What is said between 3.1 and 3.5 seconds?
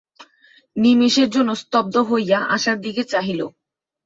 চাহিল।